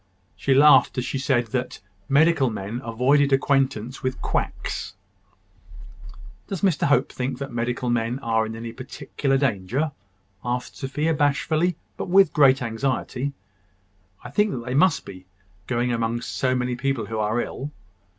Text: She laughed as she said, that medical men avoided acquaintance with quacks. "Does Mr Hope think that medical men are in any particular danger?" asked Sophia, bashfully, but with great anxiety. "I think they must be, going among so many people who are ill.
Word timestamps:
She 0.35 0.55
laughed 0.55 0.97
as 0.97 1.05
she 1.05 1.19
said, 1.19 1.45
that 1.49 1.79
medical 2.09 2.49
men 2.49 2.81
avoided 2.83 3.31
acquaintance 3.31 4.01
with 4.01 4.19
quacks. 4.19 4.95
"Does 6.47 6.61
Mr 6.61 6.87
Hope 6.87 7.11
think 7.11 7.37
that 7.37 7.51
medical 7.53 7.87
men 7.91 8.17
are 8.17 8.47
in 8.47 8.55
any 8.55 8.71
particular 8.73 9.37
danger?" 9.37 9.91
asked 10.43 10.75
Sophia, 10.77 11.13
bashfully, 11.13 11.75
but 11.97 12.09
with 12.09 12.33
great 12.33 12.63
anxiety. 12.63 13.33
"I 14.23 14.31
think 14.31 14.65
they 14.65 14.73
must 14.73 15.05
be, 15.05 15.27
going 15.67 15.93
among 15.93 16.21
so 16.21 16.55
many 16.55 16.75
people 16.75 17.05
who 17.05 17.19
are 17.19 17.39
ill. 17.39 17.69